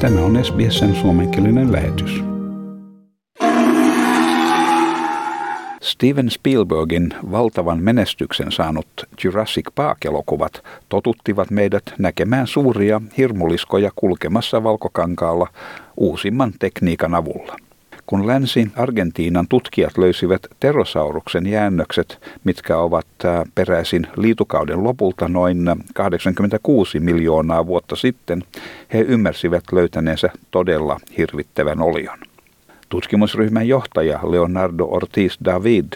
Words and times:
Tämä 0.00 0.20
on 0.20 0.44
SBSn 0.44 0.94
suomenkielinen 0.94 1.72
lähetys. 1.72 2.24
Steven 5.82 6.30
Spielbergin 6.30 7.14
valtavan 7.30 7.82
menestyksen 7.82 8.52
saanut 8.52 8.86
Jurassic 9.24 9.66
Park-elokuvat 9.74 10.64
totuttivat 10.88 11.50
meidät 11.50 11.82
näkemään 11.98 12.46
suuria 12.46 13.00
hirmuliskoja 13.18 13.90
kulkemassa 13.96 14.62
valkokankaalla 14.62 15.46
uusimman 15.96 16.52
tekniikan 16.58 17.14
avulla 17.14 17.56
kun 18.14 18.26
Länsi-Argentiinan 18.26 19.48
tutkijat 19.48 19.98
löysivät 19.98 20.46
terosauruksen 20.60 21.46
jäännökset, 21.46 22.18
mitkä 22.44 22.78
ovat 22.78 23.06
peräisin 23.54 24.06
liitukauden 24.16 24.84
lopulta 24.84 25.28
noin 25.28 25.66
86 25.94 27.00
miljoonaa 27.00 27.66
vuotta 27.66 27.96
sitten, 27.96 28.42
he 28.92 29.00
ymmärsivät 29.00 29.64
löytäneensä 29.72 30.30
todella 30.50 31.00
hirvittävän 31.18 31.82
olion. 31.82 32.18
Tutkimusryhmän 32.88 33.68
johtaja 33.68 34.20
Leonardo 34.22 34.84
Ortiz 34.84 35.36
David 35.44 35.92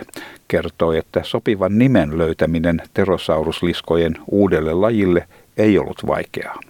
kertoi, 0.48 0.98
että 0.98 1.20
sopivan 1.24 1.78
nimen 1.78 2.18
löytäminen 2.18 2.82
terosaurusliskojen 2.94 4.14
uudelle 4.30 4.74
lajille 4.74 5.28
ei 5.56 5.78
ollut 5.78 6.06
vaikeaa. 6.06 6.60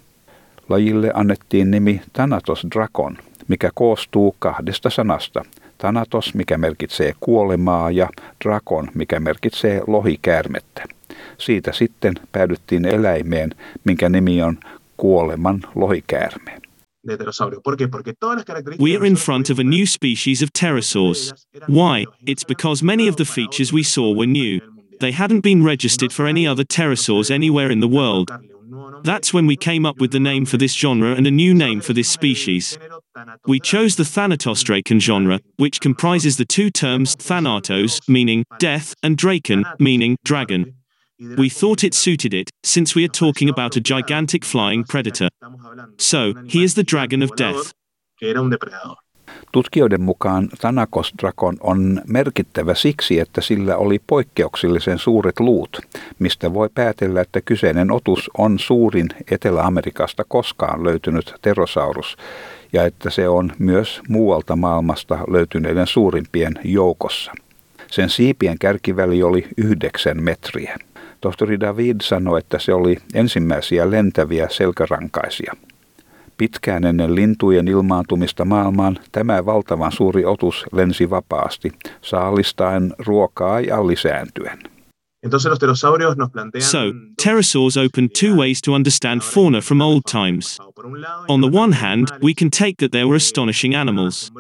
Lajille 0.69 1.11
annettiin 1.15 1.71
nimi 1.71 2.01
Thanatos 2.13 2.67
Dracon– 2.75 3.19
mikä 3.49 3.71
koostuu 3.75 4.37
kahdesta 4.39 4.91
sanasta. 4.91 5.45
Thanatos, 5.79 6.35
mikä 6.35 6.59
merkitsee 6.59 7.13
kuolemaa, 7.21 7.91
ja 7.91 8.09
drakon, 8.45 8.89
mikä 8.95 9.21
merkitsee 9.21 9.83
lohikäärmettä. 9.87 10.85
Siitä 11.39 11.73
sitten 11.73 12.15
päädyttiin 12.33 12.85
eläimeen, 12.85 13.55
minkä 13.85 14.09
nimi 14.09 14.43
on 14.43 14.59
kuoleman 14.97 15.61
lohikäärme. 15.75 16.61
We 18.81 18.97
are 18.97 19.07
in 19.07 19.15
front 19.15 19.51
of 19.51 19.59
a 19.59 19.65
new 19.65 19.87
species 19.87 20.43
of 20.43 20.49
pterosaurs. 20.53 21.35
Why? 21.69 22.05
It's 22.27 22.45
because 22.49 22.85
many 22.85 23.09
of 23.09 23.17
the 23.17 23.25
features 23.25 23.73
we 23.73 23.83
saw 23.83 24.15
were 24.15 24.27
new. 24.27 24.61
They 25.01 25.13
hadn't 25.13 25.43
been 25.43 25.65
registered 25.65 26.13
for 26.13 26.27
any 26.27 26.49
other 26.49 26.65
pterosaurs 26.65 27.31
anywhere 27.31 27.73
in 27.73 27.81
the 27.81 27.89
world. 27.89 28.31
That's 29.05 29.33
when 29.33 29.47
we 29.47 29.57
came 29.57 29.87
up 29.87 30.01
with 30.01 30.11
the 30.11 30.21
name 30.21 30.45
for 30.45 30.59
this 30.59 30.75
genre 30.75 31.15
and 31.15 31.27
a 31.27 31.31
new 31.31 31.55
name 31.55 31.81
for 31.81 31.95
this 31.95 32.11
species. 32.11 32.79
We 33.47 33.61
chose 33.61 33.97
the 33.97 34.05
Thanatostracan 34.05 35.01
genre, 35.01 35.41
which 35.57 35.81
comprises 35.81 36.37
the 36.37 36.45
two 36.45 36.71
terms 36.71 37.15
Thanatos, 37.17 38.01
meaning 38.09 38.45
death, 38.59 38.95
and 39.03 39.17
Draken, 39.17 39.65
meaning 39.79 40.17
dragon. 40.25 40.75
We 41.37 41.49
thought 41.49 41.83
it 41.83 41.95
suited 41.95 42.33
it, 42.33 42.51
since 42.63 42.95
we 42.95 43.05
are 43.05 43.09
talking 43.09 43.49
about 43.49 43.77
a 43.77 43.81
gigantic 43.81 44.45
flying 44.45 44.85
predator. 44.85 45.29
So, 45.99 46.33
he 46.47 46.63
is 46.63 46.75
the 46.75 46.85
dragon 46.85 47.23
of 47.23 47.31
death. 47.37 47.73
Tutkijoiden 49.53 50.01
mukaan 50.01 50.49
Thanakos 50.61 51.13
Drakon 51.23 51.57
on 51.61 52.03
merkittävä 52.07 52.75
siksi, 52.75 53.21
että 53.21 53.41
sillä 53.41 53.77
oli 53.77 54.01
poikkeuksellisen 54.07 54.99
suuret 54.99 55.41
luut, 55.41 55.81
mistä 56.19 56.55
voi 56.55 56.69
päätellä, 56.75 57.21
että 57.21 57.41
kyseinen 57.41 57.91
otus 57.91 58.31
on 58.39 58.59
suurin 58.59 59.09
Etelä-Amerikasta 59.31 60.25
koskaan 60.29 60.85
löytynyt 60.85 61.35
terosaurus, 61.43 62.17
ja 62.73 62.85
että 62.85 63.11
se 63.11 63.29
on 63.29 63.53
myös 63.59 64.01
muualta 64.09 64.57
maailmasta 64.57 65.19
löytyneiden 65.29 65.87
suurimpien 65.87 66.55
joukossa. 66.65 67.33
Sen 67.87 68.11
siipien 68.11 68.59
kärkiväli 68.59 69.23
oli 69.23 69.49
yhdeksän 69.57 70.23
metriä. 70.23 70.77
Tohtori 71.21 71.61
David 71.61 71.97
sanoi, 72.03 72.39
että 72.39 72.59
se 72.59 72.75
oli 72.75 72.97
ensimmäisiä 73.15 73.91
lentäviä 73.91 74.49
selkärankaisia. 74.51 75.53
Pitkään 76.37 76.85
ennen 76.85 77.15
lintujen 77.15 77.69
ilmaantumista 77.69 78.45
maailmaan 78.45 78.99
tämä 79.13 79.47
valtavan 79.47 79.93
suuri 79.93 80.25
otus 80.25 80.67
lensi 80.73 81.11
vapaasti, 81.11 81.73
saalistaen 82.03 82.95
ruokaa 82.99 83.61
ja 83.61 83.87
lisääntyen. 83.87 84.78
Entonces 85.23 85.51
los 85.51 85.59
pterosaurios 85.59 86.17
nos 86.17 86.31
plantean 86.31 86.63
So, 86.63 86.93
pterosaurs 87.17 87.77
opened 87.77 88.11
two 88.15 88.37
ways 88.37 88.61
to 88.63 88.75
understand 88.75 89.23
fauna 89.23 89.61
from 89.61 89.81
old 89.81 90.05
times. 90.07 90.59
On 91.29 91.41
the 91.41 91.51
one 91.51 91.73
hand, 91.73 92.09
we 92.23 92.35
can 92.35 92.51
take 92.51 92.77
that 92.79 92.93
they 92.93 93.05
were 93.05 93.17
astonishing 93.17 93.75
animals. 93.75 94.31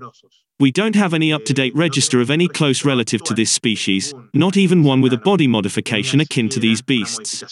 We 0.61 0.73
don't 0.73 0.97
have 0.97 1.15
any 1.15 1.33
up-to-date 1.33 1.75
register 1.77 2.21
of 2.21 2.31
any 2.31 2.49
close 2.49 2.85
relative 2.85 3.23
to 3.25 3.35
this 3.35 3.53
species, 3.53 4.15
not 4.35 4.57
even 4.57 4.83
one 4.85 5.01
with 5.03 5.13
a 5.13 5.19
body 5.25 5.47
modification 5.47 6.21
akin 6.21 6.49
to 6.49 6.61
these 6.61 6.83
beasts. 6.83 7.45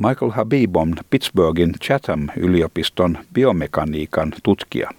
Michael 0.00 0.30
Habib 0.30 0.76
on 0.76 0.94
Pittsburghin 1.10 1.74
Chatham-yliopiston 1.80 3.18
biomekaniikan 3.34 4.32
tutkija. 4.42 4.90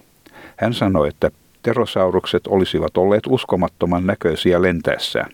Hän 0.56 0.74
sanoi, 0.74 1.08
että 1.08 1.30
Pterosaurukset 1.64 2.46
olisivat 2.46 2.96
olleet 2.96 3.22
uskomattoman 3.28 4.06
näköisiä 4.06 4.62
lentäessään. 4.62 5.30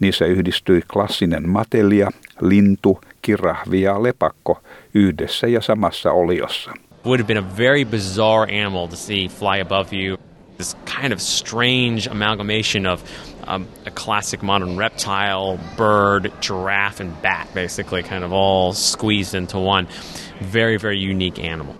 Niissä 0.00 0.24
yhdistyi 0.24 0.82
klassinen 0.92 1.48
matelia, 1.48 2.10
lintu, 2.40 3.00
kirahvi 3.22 3.82
ja 3.82 4.02
lepakko 4.02 4.62
yhdessä 4.94 5.46
ja 5.46 5.60
samassa 5.60 6.12
oliossa. 6.12 6.72
Would 7.04 7.20
have 7.20 7.26
been 7.26 7.44
a 7.44 7.56
very 7.56 7.84
bizarre 7.84 8.60
animal 8.60 8.86
to 8.86 8.96
see 8.96 9.28
fly 9.28 9.60
above 9.60 9.88
you. 9.92 10.16
This 10.56 10.76
kind 11.00 11.12
of 11.12 11.20
strange 11.20 12.10
amalgamation 12.10 12.86
of 12.86 13.02
um, 13.48 13.66
a 13.86 13.90
classic 13.90 14.42
modern 14.42 14.76
reptile, 14.78 15.58
bird, 15.76 16.32
giraffe, 16.40 17.00
and 17.00 17.22
bat, 17.22 17.48
basically, 17.54 18.02
kind 18.02 18.24
of 18.24 18.32
all 18.32 18.72
squeezed 18.72 19.34
into 19.34 19.58
one. 19.58 19.88
Very, 20.40 20.78
very 20.78 21.10
unique 21.10 21.52
animal. 21.52 21.74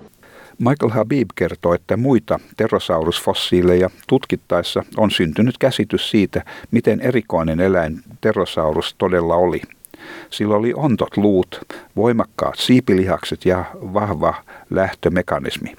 Michael 0.69 0.91
Habib 0.91 1.31
kertoo, 1.35 1.75
että 1.75 1.97
muita 1.97 2.41
terosaurusfossiileja 2.57 3.91
tutkittaessa 4.09 4.85
on 4.97 5.11
syntynyt 5.11 5.59
käsitys 5.59 6.11
siitä, 6.11 6.45
miten 6.71 7.01
erikoinen 7.01 7.61
eläin 7.61 8.01
terosaurus 8.21 8.95
todella 8.99 9.35
oli. 9.35 9.63
Sillä 10.31 10.57
oli 10.57 10.73
ontot 10.77 11.17
luut, 11.17 11.61
voimakkaat 11.97 12.55
siipilihakset 12.59 13.45
ja 13.45 13.65
vahva 13.75 14.35
lähtömekanismi. 14.71 15.75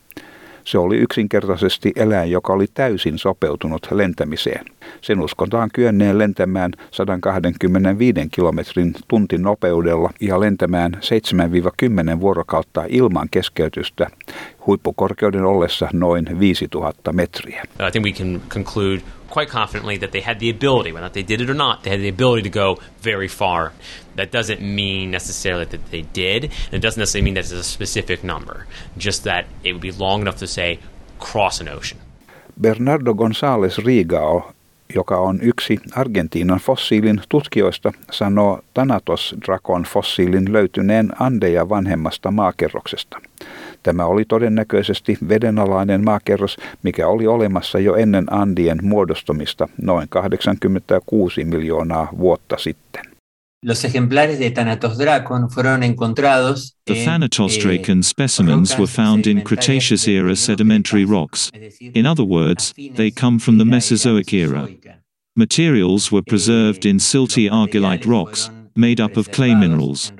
Se 0.63 0.77
oli 0.77 0.97
yksinkertaisesti 0.97 1.91
eläin, 1.95 2.31
joka 2.31 2.53
oli 2.53 2.65
täysin 2.73 3.17
sopeutunut 3.17 3.87
lentämiseen. 3.91 4.65
Sen 5.01 5.21
uskotaan 5.21 5.69
kyenneen 5.73 6.17
lentämään 6.17 6.71
125 6.91 8.13
kilometrin 8.31 8.93
tuntin 9.07 9.41
nopeudella 9.41 10.09
ja 10.19 10.39
lentämään 10.39 10.97
7-10 12.15 12.19
vuorokautta 12.19 12.83
ilman 12.87 13.27
keskeytystä 13.31 14.07
huippukorkeuden 14.67 15.45
ollessa 15.45 15.89
noin 15.93 16.39
5000 16.39 17.13
metriä. 17.13 17.63
I 17.87 17.91
think 17.91 18.05
we 18.05 18.11
can 18.11 18.41
conclude 18.49 19.01
quite 19.35 19.51
confidently 19.51 19.97
that 19.97 20.11
they 20.11 20.21
had 20.21 20.37
the 20.39 20.49
ability, 20.49 20.91
whether 20.91 21.09
they 21.09 21.23
did 21.27 21.41
it 21.41 21.49
or 21.49 21.55
not, 21.55 21.81
they 21.81 21.91
had 21.91 21.99
the 21.99 22.09
ability 22.09 22.49
to 22.49 22.59
go 22.59 22.77
very 23.03 23.27
far. 23.27 23.71
That 24.15 24.31
doesn't 24.31 24.61
mean 24.61 25.11
necessarily 25.11 25.65
that 25.65 25.81
they 25.91 26.05
did, 26.13 26.43
and 26.43 26.73
it 26.73 26.81
doesn't 26.83 27.01
necessarily 27.01 27.25
mean 27.25 27.33
that 27.33 27.45
it's 27.45 27.59
a 27.59 27.63
specific 27.63 28.23
number, 28.23 28.65
just 28.97 29.23
that 29.23 29.45
it 29.63 29.73
would 29.73 29.81
be 29.81 29.91
long 29.91 30.21
enough 30.21 30.37
to 30.37 30.47
say 30.47 30.79
cross 31.19 31.61
an 31.61 31.67
ocean. 31.67 31.99
Bernardo 32.61 33.13
González 33.13 33.79
Rigao, 33.79 34.53
joka 34.95 35.17
on 35.17 35.39
yksi 35.41 35.79
Argentiinan 35.95 36.59
fossiilin 36.59 37.21
tutkijoista, 37.29 37.91
sanoo 38.11 38.59
Thanatos 38.73 39.35
Dracon 39.45 39.83
fossiilin 39.83 40.53
löytyneen 40.53 41.09
Andeja 41.19 41.69
vanhemmasta 41.69 42.31
maakerroksesta– 42.31 43.19
Tämä 43.83 44.05
oli 44.05 44.25
todennäköisesti 44.25 45.17
vedenalainen 45.29 46.03
maakerros, 46.03 46.57
mikä 46.83 47.07
oli 47.07 47.27
olemassa 47.27 47.79
jo 47.79 47.95
ennen 47.95 48.33
Andien 48.33 48.77
muodostumista 48.83 49.69
noin 49.81 50.09
86 50.09 51.45
miljoonaa 51.45 52.09
vuotta 52.17 52.57
sitten. 52.57 53.12
Los 53.63 53.85
ejemplares 53.85 54.39
de 54.39 54.51
Thanatos 54.51 54.97
dracon 54.97 55.49
fueron 55.49 55.83
encontrados 55.83 56.75
The 56.85 57.05
Thanatos 57.05 57.57
dragon 57.57 57.99
eh, 57.99 58.03
specimens 58.03 58.77
were 58.77 58.87
found 58.87 59.25
in 59.25 59.41
Cretaceous 59.41 60.05
era 60.05 60.35
sedimentary 60.35 61.05
rocks. 61.05 61.49
In 61.79 62.05
other 62.05 62.25
words, 62.25 62.73
they 62.95 63.09
come 63.09 63.39
from 63.39 63.57
the 63.57 63.65
Mesozoic 63.65 64.33
era. 64.33 64.67
Materials 65.37 66.11
were 66.11 66.21
preserved 66.21 66.85
in 66.85 66.97
silty 66.97 67.49
argillite 67.49 68.05
rocks, 68.05 68.49
made 68.75 68.99
up 68.99 69.15
of 69.15 69.31
clay 69.31 69.55
minerals. 69.55 70.11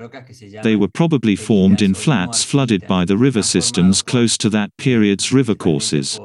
They 0.62 0.74
were 0.74 0.88
probably 0.88 1.36
formed 1.36 1.82
in 1.82 1.92
flats 1.92 2.42
flooded 2.44 2.86
by 2.86 3.04
the 3.04 3.18
river 3.18 3.42
systems 3.42 4.00
close 4.00 4.38
to 4.38 4.48
that 4.50 4.70
period's 4.78 5.32
river 5.32 5.54
courses. 5.54 6.18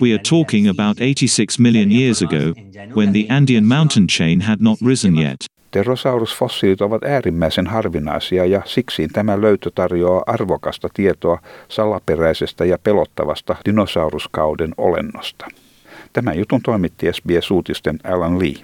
We 0.00 0.12
are 0.12 0.18
talking 0.18 0.68
about 0.68 1.00
86 1.00 1.58
million 1.58 1.90
years 1.90 2.22
ago, 2.22 2.52
when 2.92 3.12
the 3.12 3.28
Andean 3.28 3.66
mountain 3.66 4.06
chain 4.06 4.40
had 4.40 4.60
not 4.60 4.78
risen 4.80 5.16
yet. 5.16 5.46
Pterosaurusfossiilit 5.74 6.80
ovat 6.80 7.04
äärimmäisen 7.04 7.66
harvinaisia 7.66 8.46
ja 8.46 8.62
siksi 8.64 9.08
tämä 9.08 9.40
löytö 9.40 9.70
tarjoaa 9.74 10.22
arvokasta 10.26 10.88
tietoa 10.94 11.38
salaperäisestä 11.68 12.64
ja 12.64 12.78
pelottavasta 12.78 13.56
dinosauruskauden 13.64 14.74
olennosta. 14.78 15.46
Tämän 16.12 16.38
jutun 16.38 16.62
toimitti 16.62 17.06
SBS-uutisten 17.12 17.98
Alan 18.04 18.38
Lee. 18.38 18.54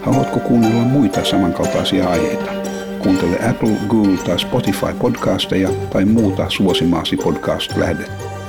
Haluatko 0.00 0.40
kuunnella 0.40 0.82
muita 0.82 1.24
samankaltaisia 1.24 2.08
aiheita? 2.08 2.52
Kuuntele 2.98 3.38
Apple, 3.50 3.76
Google 3.88 4.16
tai 4.16 4.38
Spotify 4.38 4.94
podcasteja 5.00 5.68
tai 5.92 6.04
muuta 6.04 6.46
suosimaasi 6.48 7.16
podcast-lähdettä. 7.16 8.39